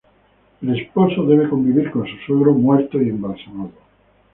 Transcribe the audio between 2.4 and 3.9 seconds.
muerto y embalsamado.